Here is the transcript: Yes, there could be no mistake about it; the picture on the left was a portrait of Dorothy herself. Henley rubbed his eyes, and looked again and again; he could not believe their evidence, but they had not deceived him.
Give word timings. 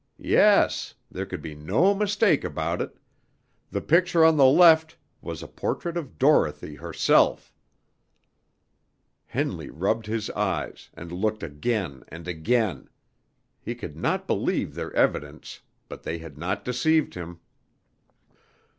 Yes, 0.17 0.95
there 1.11 1.27
could 1.27 1.43
be 1.43 1.53
no 1.53 1.93
mistake 1.93 2.43
about 2.43 2.81
it; 2.81 2.97
the 3.69 3.81
picture 3.81 4.25
on 4.25 4.35
the 4.35 4.47
left 4.47 4.97
was 5.21 5.43
a 5.43 5.47
portrait 5.47 5.95
of 5.95 6.17
Dorothy 6.17 6.73
herself. 6.73 7.53
Henley 9.27 9.69
rubbed 9.69 10.07
his 10.07 10.31
eyes, 10.31 10.89
and 10.95 11.11
looked 11.11 11.43
again 11.43 12.03
and 12.07 12.27
again; 12.27 12.89
he 13.61 13.75
could 13.75 13.95
not 13.95 14.25
believe 14.25 14.73
their 14.73 14.91
evidence, 14.93 15.61
but 15.87 16.01
they 16.01 16.17
had 16.17 16.35
not 16.35 16.65
deceived 16.65 17.13
him. 17.13 17.39